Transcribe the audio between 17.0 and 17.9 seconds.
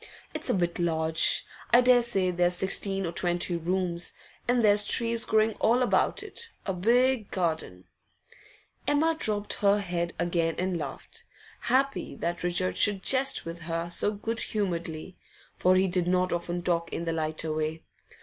the lighter way.